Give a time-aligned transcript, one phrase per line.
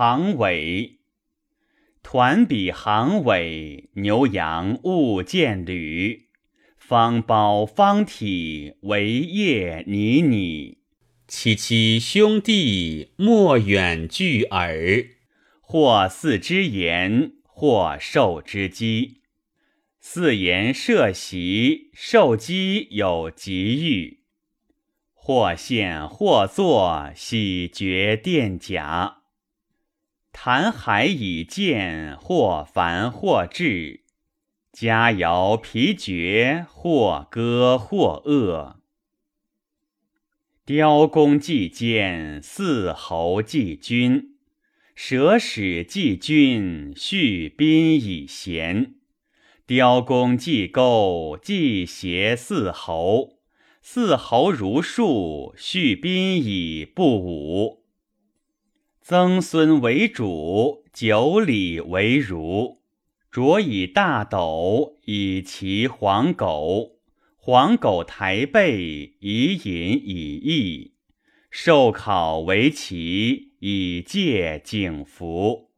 [0.00, 1.00] 行尾。
[2.02, 6.30] 团比行尾，牛羊勿见履。
[6.78, 10.78] 方包方体，为业拟拟。
[11.28, 15.04] 戚戚兄弟，莫远距耳。
[15.60, 19.20] 或四之言，或受之机。
[20.00, 24.20] 四言设席，受机有吉遇。
[25.12, 29.18] 或现或坐，喜绝殿甲。
[30.32, 34.02] 谈海以见，或繁或至；
[34.72, 38.80] 佳肴疲绝，或歌或恶。
[40.64, 44.36] 雕弓祭监，四侯祭君；
[44.94, 48.94] 舍使祭君，续宾以贤。
[49.66, 53.40] 雕弓祭钩，祭邪四侯；
[53.82, 57.79] 四侯如数，续宾以不武。
[59.02, 62.82] 曾孙为主，九里为儒。
[63.30, 66.98] 着以大斗，以其黄狗。
[67.36, 70.92] 黄狗抬背，以饮以翼。
[71.50, 75.69] 受考为齐，以戒景服。